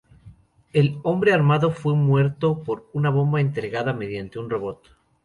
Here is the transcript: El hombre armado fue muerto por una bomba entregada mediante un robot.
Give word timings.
El 0.73 0.97
hombre 1.03 1.31
armado 1.31 1.69
fue 1.69 1.93
muerto 1.93 2.63
por 2.63 2.89
una 2.91 3.11
bomba 3.11 3.39
entregada 3.39 3.93
mediante 3.93 4.39
un 4.39 4.49
robot. 4.49 4.87